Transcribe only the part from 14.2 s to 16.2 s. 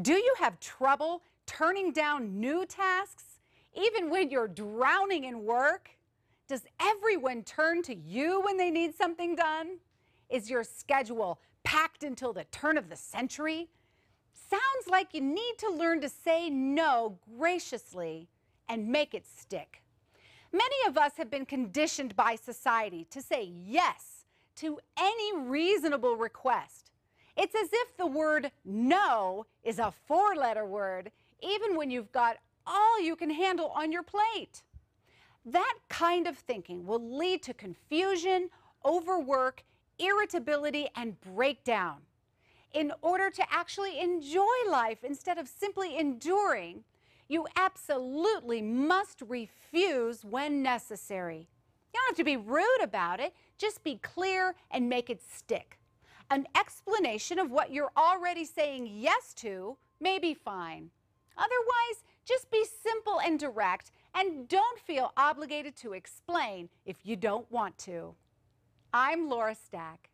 Sounds like you need to learn to